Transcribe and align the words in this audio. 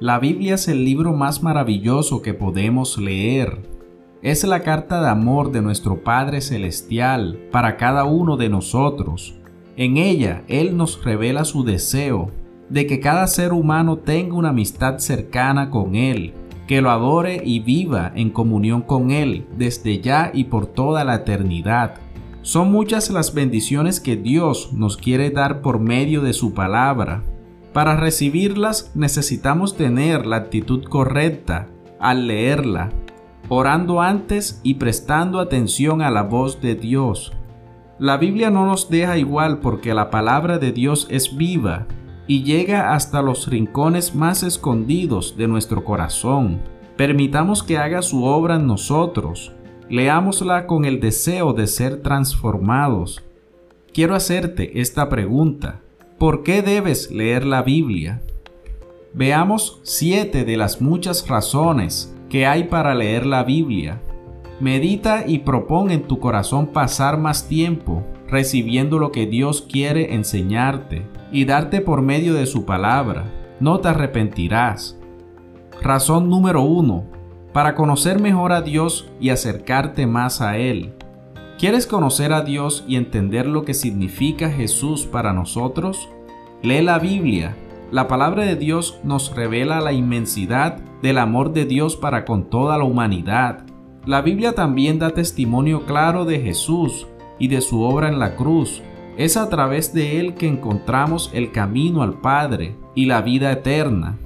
La 0.00 0.18
Biblia 0.18 0.56
es 0.56 0.66
el 0.66 0.84
libro 0.84 1.12
más 1.12 1.44
maravilloso 1.44 2.20
que 2.20 2.34
podemos 2.34 2.98
leer. 2.98 3.62
Es 4.22 4.42
la 4.42 4.60
carta 4.64 5.00
de 5.00 5.08
amor 5.08 5.52
de 5.52 5.62
nuestro 5.62 6.02
Padre 6.02 6.40
Celestial 6.40 7.38
para 7.52 7.76
cada 7.76 8.04
uno 8.04 8.36
de 8.36 8.48
nosotros. 8.48 9.36
En 9.76 9.96
ella 9.96 10.42
Él 10.48 10.76
nos 10.76 11.04
revela 11.04 11.44
su 11.44 11.62
deseo 11.62 12.32
de 12.68 12.88
que 12.88 12.98
cada 12.98 13.28
ser 13.28 13.52
humano 13.52 13.98
tenga 13.98 14.34
una 14.34 14.48
amistad 14.48 14.98
cercana 14.98 15.70
con 15.70 15.94
Él, 15.94 16.34
que 16.66 16.80
lo 16.80 16.90
adore 16.90 17.40
y 17.44 17.60
viva 17.60 18.10
en 18.16 18.30
comunión 18.30 18.82
con 18.82 19.12
Él 19.12 19.46
desde 19.56 20.00
ya 20.00 20.32
y 20.34 20.44
por 20.44 20.66
toda 20.66 21.04
la 21.04 21.14
eternidad. 21.14 21.94
Son 22.42 22.72
muchas 22.72 23.10
las 23.10 23.32
bendiciones 23.32 24.00
que 24.00 24.16
Dios 24.16 24.72
nos 24.72 24.96
quiere 24.96 25.30
dar 25.30 25.60
por 25.60 25.78
medio 25.78 26.20
de 26.20 26.32
su 26.32 26.52
palabra. 26.52 27.22
Para 27.74 27.96
recibirlas 27.96 28.90
necesitamos 28.94 29.76
tener 29.76 30.24
la 30.24 30.36
actitud 30.36 30.84
correcta 30.84 31.68
al 32.00 32.26
leerla, 32.26 32.90
orando 33.50 34.00
antes 34.00 34.60
y 34.62 34.74
prestando 34.74 35.40
atención 35.40 36.00
a 36.00 36.10
la 36.10 36.22
voz 36.22 36.62
de 36.62 36.74
Dios. 36.76 37.34
La 37.98 38.16
Biblia 38.16 38.48
no 38.48 38.64
nos 38.64 38.88
deja 38.88 39.18
igual 39.18 39.58
porque 39.58 39.92
la 39.92 40.08
palabra 40.08 40.58
de 40.58 40.72
Dios 40.72 41.06
es 41.10 41.36
viva 41.36 41.86
y 42.26 42.44
llega 42.44 42.94
hasta 42.94 43.20
los 43.20 43.48
rincones 43.48 44.14
más 44.14 44.42
escondidos 44.42 45.36
de 45.36 45.48
nuestro 45.48 45.84
corazón. 45.84 46.62
Permitamos 46.96 47.62
que 47.62 47.76
haga 47.76 48.00
su 48.00 48.24
obra 48.24 48.54
en 48.54 48.66
nosotros 48.66 49.52
Leámosla 49.88 50.66
con 50.66 50.86
el 50.86 50.98
deseo 50.98 51.52
de 51.52 51.66
ser 51.66 52.00
transformados. 52.00 53.22
Quiero 53.92 54.14
hacerte 54.14 54.80
esta 54.80 55.10
pregunta. 55.10 55.82
¿Por 56.18 56.44
qué 56.44 56.62
debes 56.62 57.10
leer 57.10 57.44
la 57.44 57.62
Biblia? 57.62 58.22
Veamos 59.14 59.80
siete 59.82 60.44
de 60.44 60.56
las 60.56 60.80
muchas 60.80 61.26
razones 61.28 62.14
que 62.30 62.46
hay 62.46 62.64
para 62.64 62.94
leer 62.94 63.26
la 63.26 63.42
Biblia. 63.42 64.00
Medita 64.60 65.24
y 65.26 65.40
propón 65.40 65.90
en 65.90 66.04
tu 66.04 66.20
corazón 66.20 66.68
pasar 66.68 67.18
más 67.18 67.48
tiempo 67.48 68.04
recibiendo 68.28 69.00
lo 69.00 69.10
que 69.10 69.26
Dios 69.26 69.62
quiere 69.62 70.14
enseñarte 70.14 71.04
y 71.32 71.46
darte 71.46 71.80
por 71.80 72.00
medio 72.00 72.34
de 72.34 72.46
su 72.46 72.64
palabra. 72.64 73.24
No 73.58 73.80
te 73.80 73.88
arrepentirás. 73.88 74.96
Razón 75.82 76.30
número 76.30 76.62
uno 76.62 77.06
para 77.52 77.74
conocer 77.74 78.20
mejor 78.20 78.52
a 78.52 78.62
Dios 78.62 79.10
y 79.20 79.30
acercarte 79.30 80.06
más 80.06 80.40
a 80.40 80.58
Él. 80.58 80.94
¿Quieres 81.64 81.86
conocer 81.86 82.34
a 82.34 82.42
Dios 82.42 82.84
y 82.86 82.96
entender 82.96 83.46
lo 83.46 83.64
que 83.64 83.72
significa 83.72 84.50
Jesús 84.50 85.06
para 85.06 85.32
nosotros? 85.32 86.10
Lee 86.60 86.82
la 86.82 86.98
Biblia. 86.98 87.56
La 87.90 88.06
palabra 88.06 88.44
de 88.44 88.54
Dios 88.54 89.00
nos 89.02 89.34
revela 89.34 89.80
la 89.80 89.94
inmensidad 89.94 90.76
del 91.00 91.16
amor 91.16 91.54
de 91.54 91.64
Dios 91.64 91.96
para 91.96 92.26
con 92.26 92.50
toda 92.50 92.76
la 92.76 92.84
humanidad. 92.84 93.64
La 94.04 94.20
Biblia 94.20 94.54
también 94.54 94.98
da 94.98 95.12
testimonio 95.14 95.86
claro 95.86 96.26
de 96.26 96.38
Jesús 96.38 97.06
y 97.38 97.48
de 97.48 97.62
su 97.62 97.80
obra 97.80 98.08
en 98.08 98.18
la 98.18 98.36
cruz. 98.36 98.82
Es 99.16 99.38
a 99.38 99.48
través 99.48 99.94
de 99.94 100.20
Él 100.20 100.34
que 100.34 100.46
encontramos 100.46 101.30
el 101.32 101.50
camino 101.50 102.02
al 102.02 102.20
Padre 102.20 102.76
y 102.94 103.06
la 103.06 103.22
vida 103.22 103.50
eterna. 103.50 104.18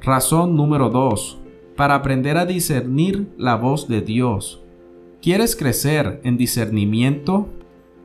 Razón 0.00 0.56
número 0.56 0.88
2 0.88 1.36
para 1.76 1.96
aprender 1.96 2.38
a 2.38 2.46
discernir 2.46 3.30
la 3.36 3.56
voz 3.56 3.88
de 3.88 4.00
Dios. 4.00 4.62
¿Quieres 5.22 5.54
crecer 5.54 6.22
en 6.24 6.38
discernimiento? 6.38 7.50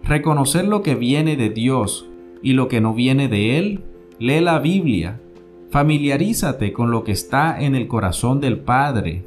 ¿Reconocer 0.03 0.67
lo 0.67 0.81
que 0.81 0.95
viene 0.95 1.37
de 1.37 1.49
Dios 1.49 2.09
y 2.43 2.51
lo 2.51 2.67
que 2.67 2.81
no 2.81 2.93
viene 2.93 3.29
de 3.29 3.57
Él? 3.57 3.85
Lee 4.19 4.41
la 4.41 4.59
Biblia. 4.59 5.21
Familiarízate 5.69 6.73
con 6.73 6.91
lo 6.91 7.05
que 7.05 7.13
está 7.13 7.57
en 7.57 7.73
el 7.73 7.87
corazón 7.87 8.41
del 8.41 8.59
Padre, 8.59 9.23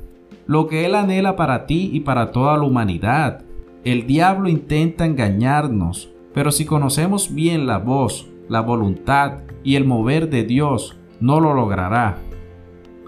lo 0.46 0.66
que 0.66 0.84
Él 0.84 0.94
anhela 0.94 1.34
para 1.34 1.64
ti 1.64 1.88
y 1.90 2.00
para 2.00 2.30
toda 2.30 2.58
la 2.58 2.64
humanidad. 2.64 3.46
El 3.84 4.06
diablo 4.06 4.50
intenta 4.50 5.06
engañarnos, 5.06 6.10
pero 6.34 6.52
si 6.52 6.66
conocemos 6.66 7.34
bien 7.34 7.66
la 7.66 7.78
voz, 7.78 8.28
la 8.50 8.60
voluntad 8.60 9.38
y 9.64 9.76
el 9.76 9.86
mover 9.86 10.28
de 10.28 10.44
Dios, 10.44 10.98
no 11.20 11.40
lo 11.40 11.54
logrará. 11.54 12.18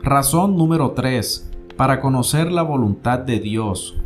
Razón 0.03 0.57
número 0.57 0.93
3. 0.93 1.51
Para 1.77 2.01
conocer 2.01 2.51
la 2.51 2.63
voluntad 2.63 3.19
de 3.19 3.41
Dios. 3.41 4.01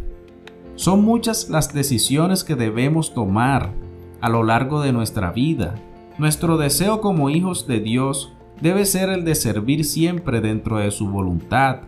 Son 0.76 1.04
muchas 1.04 1.48
las 1.48 1.72
decisiones 1.72 2.44
que 2.44 2.54
debemos 2.54 3.14
tomar 3.14 3.72
a 4.20 4.28
lo 4.28 4.42
largo 4.42 4.80
de 4.82 4.92
nuestra 4.92 5.30
vida. 5.30 5.74
Nuestro 6.18 6.56
deseo 6.56 7.00
como 7.00 7.30
hijos 7.30 7.66
de 7.66 7.80
Dios 7.80 8.32
debe 8.60 8.84
ser 8.84 9.08
el 9.08 9.24
de 9.24 9.34
servir 9.34 9.84
siempre 9.84 10.40
dentro 10.40 10.78
de 10.78 10.90
su 10.90 11.08
voluntad. 11.08 11.80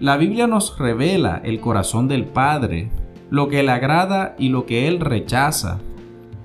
La 0.00 0.16
Biblia 0.16 0.46
nos 0.46 0.78
revela 0.78 1.40
el 1.44 1.60
corazón 1.60 2.08
del 2.08 2.24
Padre, 2.24 2.90
lo 3.30 3.48
que 3.48 3.62
le 3.62 3.72
agrada 3.72 4.34
y 4.38 4.48
lo 4.48 4.66
que 4.66 4.88
Él 4.88 5.00
rechaza. 5.00 5.78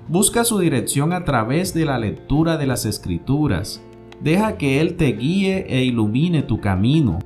Busca 0.08 0.44
su 0.44 0.58
dirección 0.58 1.12
a 1.12 1.24
través 1.24 1.74
de 1.74 1.84
la 1.84 1.98
lectura 1.98 2.56
de 2.56 2.66
las 2.66 2.84
Escrituras 2.86 3.82
Deja 4.22 4.56
que 4.56 4.80
Él 4.80 4.94
te 4.96 5.12
guíe 5.12 5.66
e 5.68 5.82
ilumine 5.82 6.42
tu 6.42 6.60
camino. 6.60 7.18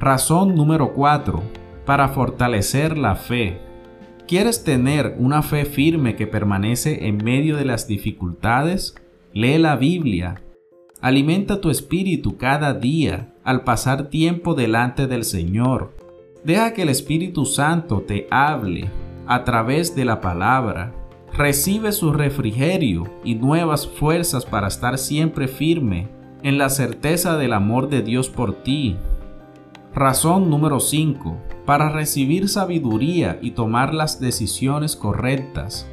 Razón 0.00 0.56
número 0.56 0.94
4. 0.94 1.40
Para 1.84 2.08
fortalecer 2.08 2.96
la 2.96 3.16
fe. 3.16 3.58
¿Quieres 4.26 4.64
tener 4.64 5.16
una 5.18 5.42
fe 5.42 5.64
firme 5.64 6.16
que 6.16 6.26
permanece 6.26 7.08
en 7.08 7.16
medio 7.18 7.56
de 7.56 7.64
las 7.64 7.86
dificultades? 7.86 8.94
Lee 9.32 9.58
la 9.58 9.76
Biblia. 9.76 10.42
Alimenta 11.00 11.60
tu 11.60 11.70
espíritu 11.70 12.36
cada 12.36 12.74
día 12.74 13.34
al 13.44 13.64
pasar 13.64 14.08
tiempo 14.08 14.54
delante 14.54 15.06
del 15.06 15.24
Señor. 15.24 15.94
Deja 16.44 16.72
que 16.74 16.82
el 16.82 16.88
Espíritu 16.88 17.44
Santo 17.44 18.02
te 18.02 18.26
hable 18.30 18.88
a 19.26 19.44
través 19.44 19.94
de 19.94 20.04
la 20.04 20.20
palabra 20.20 20.92
recibe 21.34 21.92
su 21.92 22.12
refrigerio 22.12 23.04
y 23.24 23.34
nuevas 23.34 23.86
fuerzas 23.86 24.44
para 24.44 24.68
estar 24.68 24.98
siempre 24.98 25.48
firme 25.48 26.08
en 26.42 26.58
la 26.58 26.68
certeza 26.68 27.36
del 27.36 27.52
amor 27.52 27.88
de 27.88 28.02
Dios 28.02 28.28
por 28.28 28.62
ti. 28.62 28.96
Razón 29.94 30.50
número 30.50 30.80
5. 30.80 31.36
Para 31.66 31.88
recibir 31.90 32.48
sabiduría 32.48 33.38
y 33.40 33.52
tomar 33.52 33.94
las 33.94 34.20
decisiones 34.20 34.96
correctas. 34.96 35.86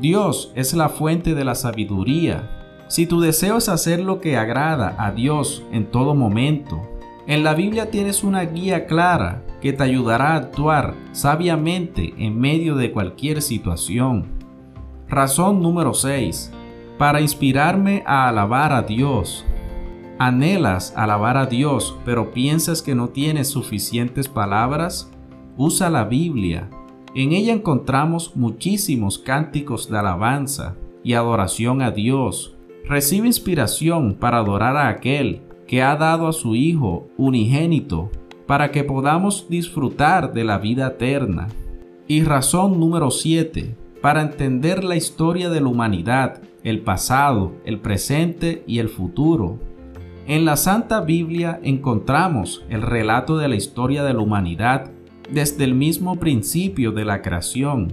Dios 0.00 0.52
es 0.54 0.74
la 0.74 0.90
fuente 0.90 1.34
de 1.34 1.44
la 1.44 1.54
sabiduría. 1.54 2.50
Si 2.88 3.06
tu 3.06 3.20
deseo 3.20 3.56
es 3.56 3.68
hacer 3.68 4.00
lo 4.00 4.20
que 4.20 4.36
agrada 4.36 4.94
a 4.98 5.10
Dios 5.12 5.64
en 5.72 5.86
todo 5.86 6.14
momento, 6.14 6.82
en 7.26 7.42
la 7.42 7.54
Biblia 7.54 7.90
tienes 7.90 8.22
una 8.22 8.42
guía 8.42 8.86
clara 8.86 9.42
que 9.60 9.72
te 9.72 9.82
ayudará 9.82 10.34
a 10.34 10.36
actuar 10.36 10.94
sabiamente 11.12 12.14
en 12.18 12.38
medio 12.38 12.76
de 12.76 12.92
cualquier 12.92 13.42
situación. 13.42 14.26
Razón 15.08 15.62
número 15.62 15.94
6. 15.94 16.52
Para 16.98 17.20
inspirarme 17.20 18.04
a 18.06 18.28
alabar 18.28 18.72
a 18.72 18.82
Dios. 18.82 19.44
¿Anhelas 20.18 20.94
alabar 20.96 21.36
a 21.36 21.44
Dios 21.44 21.94
pero 22.06 22.30
piensas 22.30 22.80
que 22.80 22.94
no 22.94 23.10
tienes 23.10 23.48
suficientes 23.48 24.28
palabras? 24.28 25.12
Usa 25.58 25.90
la 25.90 26.04
Biblia. 26.04 26.70
En 27.14 27.32
ella 27.32 27.52
encontramos 27.52 28.34
muchísimos 28.34 29.18
cánticos 29.18 29.90
de 29.90 29.98
alabanza 29.98 30.74
y 31.04 31.12
adoración 31.12 31.82
a 31.82 31.90
Dios. 31.90 32.56
Recibe 32.86 33.26
inspiración 33.26 34.14
para 34.14 34.38
adorar 34.38 34.78
a 34.78 34.88
aquel 34.88 35.42
que 35.66 35.82
ha 35.82 35.96
dado 35.96 36.28
a 36.28 36.32
su 36.32 36.54
Hijo 36.54 37.08
unigénito 37.18 38.10
para 38.46 38.70
que 38.70 38.84
podamos 38.84 39.48
disfrutar 39.50 40.32
de 40.32 40.44
la 40.44 40.56
vida 40.56 40.86
eterna. 40.86 41.48
Y 42.08 42.22
razón 42.22 42.80
número 42.80 43.10
7 43.10 43.76
para 44.00 44.22
entender 44.22 44.82
la 44.82 44.96
historia 44.96 45.50
de 45.50 45.60
la 45.60 45.68
humanidad, 45.68 46.40
el 46.62 46.80
pasado, 46.80 47.52
el 47.66 47.80
presente 47.80 48.62
y 48.66 48.78
el 48.78 48.88
futuro. 48.88 49.58
En 50.28 50.44
la 50.44 50.56
Santa 50.56 51.02
Biblia 51.02 51.60
encontramos 51.62 52.64
el 52.68 52.82
relato 52.82 53.38
de 53.38 53.46
la 53.46 53.54
historia 53.54 54.02
de 54.02 54.12
la 54.12 54.18
humanidad 54.18 54.90
desde 55.30 55.62
el 55.62 55.76
mismo 55.76 56.16
principio 56.16 56.90
de 56.90 57.04
la 57.04 57.22
creación. 57.22 57.92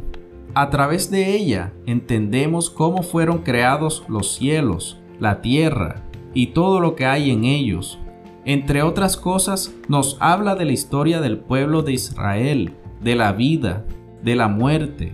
A 0.55 0.71
través 0.71 1.11
de 1.11 1.35
ella 1.35 1.73
entendemos 1.85 2.71
cómo 2.71 3.03
fueron 3.03 3.43
creados 3.43 4.03
los 4.07 4.33
cielos, 4.33 4.99
la 5.19 5.41
tierra 5.41 6.01
y 6.33 6.47
todo 6.47 6.79
lo 6.79 6.95
que 6.95 7.05
hay 7.05 7.29
en 7.29 7.43
ellos. 7.43 7.99
Entre 8.45 8.81
otras 8.81 9.15
cosas, 9.15 9.71
nos 9.87 10.17
habla 10.19 10.55
de 10.55 10.65
la 10.65 10.71
historia 10.71 11.21
del 11.21 11.37
pueblo 11.37 11.83
de 11.83 11.93
Israel, 11.93 12.73
de 12.99 13.15
la 13.15 13.31
vida, 13.31 13.85
de 14.23 14.35
la 14.35 14.47
muerte, 14.47 15.11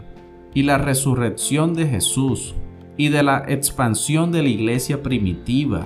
y 0.54 0.64
la 0.64 0.78
resurrección 0.78 1.74
de 1.74 1.86
Jesús 1.86 2.56
y 2.96 3.10
de 3.10 3.24
la 3.24 3.44
expansión 3.46 4.32
de 4.32 4.42
la 4.42 4.50
iglesia 4.50 5.04
primitiva. 5.04 5.86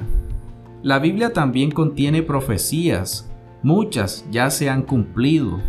La 0.84 1.00
Biblia 1.00 1.32
también 1.32 1.72
contiene 1.72 2.24
profecías, 2.24 3.32
muchas 3.64 4.28
ya 4.30 4.50
se 4.50 4.70
han 4.70 4.82
cumplido, 4.82 5.62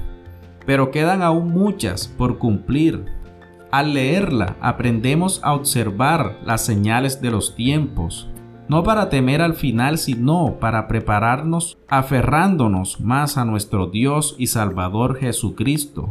pero 0.67 0.91
quedan 0.91 1.23
aún 1.23 1.53
muchas 1.53 2.09
por 2.09 2.39
cumplir. 2.39 3.05
Al 3.71 3.95
leerla 3.95 4.57
aprendemos 4.61 5.41
a 5.45 5.55
observar 5.55 6.41
las 6.45 6.65
señales 6.65 7.23
de 7.23 7.31
los 7.31 7.55
tiempos. 7.55 8.29
no 8.67 8.83
para 8.83 9.11
temer 9.11 9.43
al 9.43 9.55
final, 9.55 9.99
sino 9.99 10.59
para 10.59 10.89
prepararnos 10.89 11.77
aferrándonos 11.87 12.99
más 12.99 13.37
a 13.37 13.45
nuestro 13.45 13.89
Dios 13.89 14.35
y 14.39 14.47
Salvador 14.47 15.19
Jesucristo, 15.19 16.11